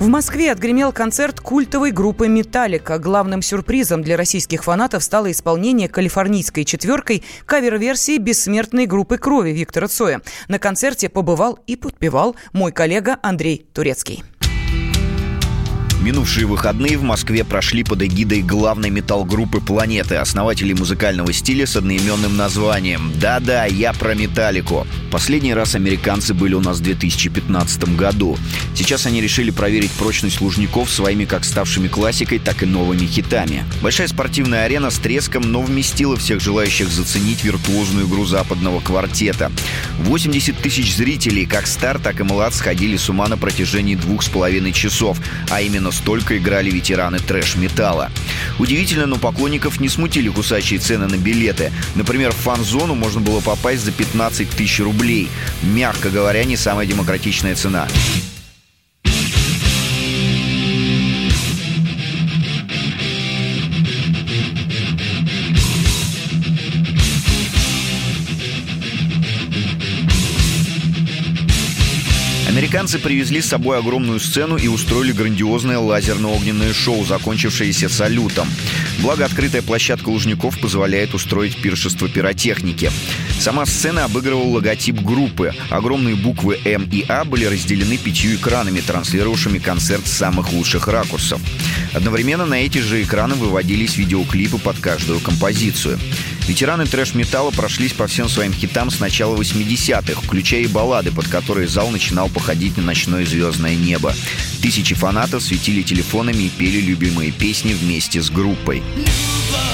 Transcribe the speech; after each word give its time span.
В 0.00 0.08
Москве 0.08 0.50
отгремел 0.50 0.92
концерт 0.92 1.40
культовой 1.40 1.90
группы 1.90 2.26
«Металлика». 2.26 2.98
Главным 2.98 3.42
сюрпризом 3.42 4.02
для 4.02 4.16
российских 4.16 4.64
фанатов 4.64 5.04
стало 5.04 5.30
исполнение 5.30 5.90
калифорнийской 5.90 6.64
четверкой 6.64 7.22
кавер-версии 7.44 8.16
бессмертной 8.16 8.86
группы 8.86 9.18
«Крови» 9.18 9.50
Виктора 9.50 9.88
Цоя. 9.88 10.22
На 10.48 10.58
концерте 10.58 11.10
побывал 11.10 11.58
и 11.66 11.76
подпевал 11.76 12.34
мой 12.54 12.72
коллега 12.72 13.18
Андрей 13.20 13.66
Турецкий. 13.74 14.24
Минувшие 16.00 16.46
выходные 16.46 16.96
в 16.96 17.02
Москве 17.02 17.44
прошли 17.44 17.84
под 17.84 18.02
эгидой 18.02 18.40
главной 18.40 18.88
металл-группы 18.88 19.60
планеты, 19.60 20.14
основателей 20.14 20.72
музыкального 20.72 21.30
стиля 21.34 21.66
с 21.66 21.76
одноименным 21.76 22.38
названием. 22.38 23.12
Да-да, 23.20 23.66
я 23.66 23.92
про 23.92 24.14
металлику. 24.14 24.86
Последний 25.10 25.52
раз 25.52 25.74
американцы 25.74 26.32
были 26.32 26.54
у 26.54 26.60
нас 26.60 26.78
в 26.78 26.82
2015 26.82 27.96
году. 27.96 28.38
Сейчас 28.74 29.04
они 29.04 29.20
решили 29.20 29.50
проверить 29.50 29.90
прочность 29.90 30.40
лужников 30.40 30.90
своими 30.90 31.26
как 31.26 31.44
ставшими 31.44 31.88
классикой, 31.88 32.38
так 32.38 32.62
и 32.62 32.66
новыми 32.66 33.04
хитами. 33.04 33.64
Большая 33.82 34.08
спортивная 34.08 34.64
арена 34.64 34.88
с 34.88 34.98
треском, 34.98 35.52
но 35.52 35.60
вместила 35.60 36.16
всех 36.16 36.40
желающих 36.40 36.88
заценить 36.88 37.44
виртуозную 37.44 38.06
игру 38.06 38.24
западного 38.24 38.80
квартета. 38.80 39.52
80 40.00 40.56
тысяч 40.56 40.96
зрителей, 40.96 41.46
как 41.46 41.66
стар, 41.66 41.98
так 41.98 42.20
и 42.20 42.22
млад, 42.22 42.54
сходили 42.54 42.96
с 42.96 43.08
ума 43.08 43.28
на 43.28 43.36
протяжении 43.36 43.94
двух 43.94 44.22
с 44.22 44.28
половиной 44.28 44.72
часов, 44.72 45.18
а 45.50 45.60
именно 45.60 45.90
столько 45.90 46.38
играли 46.38 46.70
ветераны 46.70 47.18
трэш-металла. 47.18 48.10
Удивительно, 48.58 49.06
но 49.06 49.16
поклонников 49.16 49.80
не 49.80 49.88
смутили 49.88 50.28
кусачие 50.28 50.80
цены 50.80 51.06
на 51.06 51.16
билеты. 51.16 51.72
Например, 51.94 52.32
в 52.32 52.36
фан-зону 52.36 52.94
можно 52.94 53.20
было 53.20 53.40
попасть 53.40 53.84
за 53.84 53.92
15 53.92 54.48
тысяч 54.50 54.80
рублей. 54.80 55.28
Мягко 55.62 56.10
говоря, 56.10 56.44
не 56.44 56.56
самая 56.56 56.86
демократичная 56.86 57.54
цена. 57.54 57.86
Американцы 72.50 72.98
привезли 72.98 73.40
с 73.40 73.46
собой 73.46 73.78
огромную 73.78 74.18
сцену 74.18 74.56
и 74.56 74.66
устроили 74.66 75.12
грандиозное 75.12 75.78
лазерно-огненное 75.78 76.72
шоу, 76.72 77.04
закончившееся 77.04 77.88
салютом. 77.88 78.48
Благо, 78.98 79.24
открытая 79.24 79.62
площадка 79.62 80.08
Лужников 80.08 80.58
позволяет 80.58 81.14
устроить 81.14 81.56
пиршество 81.62 82.08
пиротехники. 82.08 82.90
Сама 83.38 83.66
сцена 83.66 84.04
обыгрывала 84.04 84.56
логотип 84.56 85.00
группы. 85.00 85.54
Огромные 85.70 86.16
буквы 86.16 86.58
М 86.64 86.88
и 86.90 87.04
А 87.08 87.24
были 87.24 87.44
разделены 87.44 87.96
пятью 87.98 88.34
экранами, 88.34 88.80
транслировавшими 88.80 89.60
концерт 89.60 90.08
с 90.08 90.10
самых 90.10 90.52
лучших 90.52 90.88
ракурсов. 90.88 91.40
Одновременно 91.94 92.46
на 92.46 92.54
эти 92.54 92.78
же 92.78 93.00
экраны 93.00 93.36
выводились 93.36 93.96
видеоклипы 93.96 94.58
под 94.58 94.76
каждую 94.80 95.20
композицию. 95.20 96.00
Ветераны 96.46 96.86
трэш-металла 96.86 97.50
прошлись 97.50 97.92
по 97.92 98.06
всем 98.06 98.28
своим 98.28 98.52
хитам 98.52 98.90
с 98.90 99.00
начала 99.00 99.36
80-х, 99.36 100.20
включая 100.20 100.62
и 100.62 100.66
баллады, 100.66 101.12
под 101.12 101.28
которые 101.28 101.68
зал 101.68 101.90
начинал 101.90 102.28
походить 102.28 102.76
на 102.76 102.82
ночное 102.82 103.24
звездное 103.24 103.76
небо. 103.76 104.14
Тысячи 104.62 104.94
фанатов 104.94 105.42
светили 105.42 105.82
телефонами 105.82 106.44
и 106.44 106.48
пели 106.48 106.80
любимые 106.80 107.30
песни 107.30 107.72
вместе 107.72 108.20
с 108.20 108.30
группой. 108.30 108.82
Но 108.96 109.69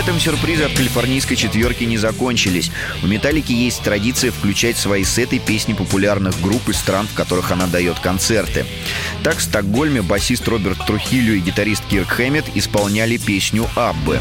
этом 0.00 0.18
сюрпризы 0.18 0.64
от 0.64 0.72
калифорнийской 0.72 1.36
четверки 1.36 1.84
не 1.84 1.98
закончились. 1.98 2.70
У 3.02 3.06
«Металлики» 3.06 3.52
есть 3.52 3.82
традиция 3.82 4.30
включать 4.30 4.76
в 4.76 4.80
свои 4.80 5.04
сеты 5.04 5.38
песни 5.38 5.74
популярных 5.74 6.40
групп 6.40 6.70
из 6.70 6.78
стран, 6.78 7.06
в 7.06 7.14
которых 7.14 7.52
она 7.52 7.66
дает 7.66 7.98
концерты. 7.98 8.64
Так 9.22 9.36
в 9.36 9.42
Стокгольме 9.42 10.00
басист 10.00 10.48
Роберт 10.48 10.86
Трухилью 10.86 11.36
и 11.36 11.40
гитарист 11.40 11.84
Кирк 11.90 12.08
Хэммет 12.08 12.46
исполняли 12.54 13.18
песню 13.18 13.68
«Аббы». 13.76 14.18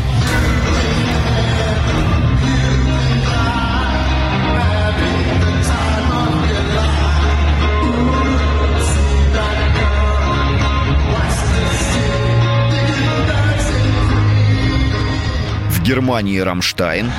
Германии 15.89 16.37
Рамштайн. 16.37 17.11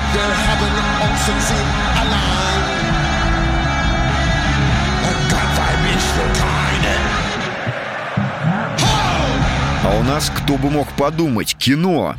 А 9.83 9.99
у 9.99 10.03
нас, 10.03 10.31
кто 10.33 10.55
бы 10.55 10.69
мог 10.69 10.87
подумать, 10.93 11.53
кино. 11.55 12.15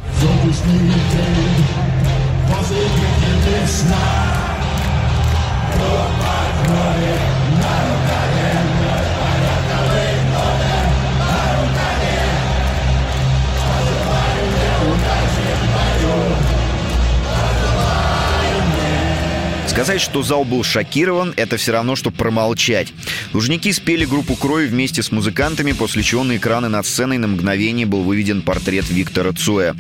Сказать, 19.73 20.03
что 20.03 20.23
зал 20.23 20.45
был 20.45 20.65
шокирован, 20.65 21.33
это 21.35 21.57
все 21.57 21.73
равно, 21.73 21.97
что 21.97 22.11
промолчать. 22.11 22.93
Лужники 23.33 23.73
спели 23.73 24.05
группу 24.05 24.37
«Крови» 24.37 24.67
вместе 24.67 25.03
с 25.03 25.11
музыкантами, 25.11 25.73
после 25.73 26.03
чего 26.03 26.25
на 26.25 26.37
экраны 26.37 26.69
над 26.69 26.85
сценой 26.85 27.17
на 27.17 27.27
мгновение 27.27 27.87
был 27.87 28.03
выведен 28.03 28.43
портрет 28.43 28.91
Виктора 28.91 29.33
Цоя. 29.33 29.75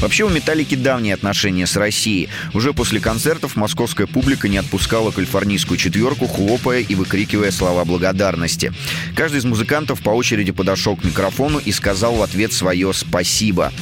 Вообще 0.00 0.24
у 0.24 0.28
«Металлики» 0.28 0.74
давние 0.74 1.14
отношения 1.14 1.66
с 1.66 1.76
Россией. 1.76 2.28
Уже 2.52 2.74
после 2.74 3.00
концертов 3.00 3.56
московская 3.56 4.06
публика 4.06 4.48
не 4.48 4.58
отпускала 4.58 5.12
калифорнийскую 5.12 5.78
четверку, 5.78 6.26
хлопая 6.26 6.80
и 6.80 6.94
выкрикивая 6.94 7.50
слова 7.50 7.86
благодарности. 7.86 8.74
Каждый 9.16 9.38
из 9.38 9.46
музыкантов 9.46 10.02
по 10.02 10.10
очереди 10.10 10.52
подошел 10.52 10.94
к 10.94 11.04
микрофону 11.04 11.58
и 11.58 11.72
сказал 11.72 12.16
в 12.16 12.22
ответ 12.22 12.52
свое 12.52 12.92
«спасибо». 12.92 13.72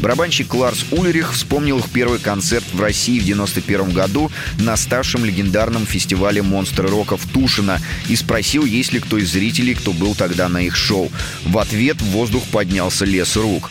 Барабанщик 0.00 0.54
Ларс 0.54 0.84
Ульрих 0.90 1.32
вспомнил 1.32 1.78
их 1.78 1.90
первый 1.90 2.18
концерт 2.18 2.64
в 2.72 2.80
России 2.80 3.20
в 3.20 3.24
91 3.24 3.90
году 3.92 4.30
на 4.58 4.76
ставшем 4.76 5.24
легендарном 5.24 5.86
фестивале 5.86 6.42
«Монстры 6.42 6.88
рока» 6.88 7.16
в 7.16 7.26
Тушино 7.26 7.80
и 8.08 8.16
спросил, 8.16 8.64
есть 8.64 8.92
ли 8.92 9.00
кто 9.00 9.18
из 9.18 9.32
зрителей, 9.32 9.74
кто 9.74 9.92
был 9.92 10.14
тогда 10.14 10.48
на 10.48 10.58
их 10.58 10.76
шоу. 10.76 11.10
В 11.44 11.58
ответ 11.58 12.00
в 12.00 12.06
воздух 12.06 12.44
поднялся 12.44 13.04
лес 13.04 13.36
рук. 13.36 13.70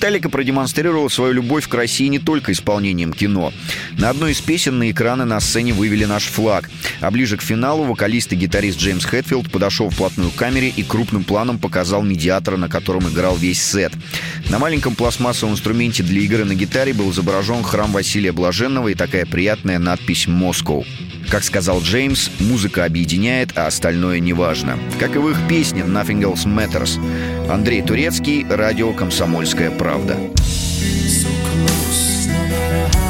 Металлика 0.00 0.30
продемонстрировала 0.30 1.08
свою 1.08 1.34
любовь 1.34 1.68
к 1.68 1.74
России 1.74 2.06
не 2.06 2.18
только 2.18 2.52
исполнением 2.52 3.12
кино. 3.12 3.52
На 3.98 4.08
одной 4.08 4.32
из 4.32 4.40
песен 4.40 4.78
на 4.78 4.90
экраны 4.90 5.26
на 5.26 5.38
сцене 5.40 5.74
вывели 5.74 6.06
наш 6.06 6.24
флаг. 6.24 6.70
А 7.00 7.10
ближе 7.10 7.36
к 7.36 7.42
финалу 7.42 7.84
вокалист 7.84 8.32
и 8.32 8.36
гитарист 8.36 8.78
Джеймс 8.78 9.04
Хэтфилд 9.04 9.52
подошел 9.52 9.90
вплотную 9.90 10.30
к 10.30 10.36
камере 10.36 10.70
и 10.70 10.82
крупным 10.82 11.22
планом 11.22 11.58
показал 11.58 12.02
медиатора, 12.02 12.56
на 12.56 12.70
котором 12.70 13.10
играл 13.10 13.36
весь 13.36 13.62
сет. 13.62 13.92
На 14.48 14.58
маленьком 14.58 14.94
пластмассовом 14.94 15.52
инструменте 15.52 16.02
для 16.02 16.22
игры 16.22 16.46
на 16.46 16.54
гитаре 16.54 16.94
был 16.94 17.10
изображен 17.10 17.62
храм 17.62 17.92
Василия 17.92 18.32
Блаженного 18.32 18.88
и 18.88 18.94
такая 18.94 19.26
приятная 19.26 19.78
надпись 19.78 20.26
«Москва». 20.26 20.82
Как 21.28 21.44
сказал 21.44 21.82
Джеймс, 21.82 22.30
музыка 22.40 22.86
объединяет, 22.86 23.52
а 23.54 23.66
остальное 23.66 24.18
неважно. 24.18 24.78
Как 24.98 25.14
и 25.14 25.18
в 25.18 25.28
их 25.28 25.36
песне 25.46 25.82
«Nothing 25.82 26.22
Else 26.22 26.46
Matters». 26.46 26.98
Андрей 27.50 27.82
Турецкий, 27.82 28.46
радио 28.48 28.92
«Комсомольская 28.92 29.72
правда». 29.72 30.16
trusting 32.30 33.09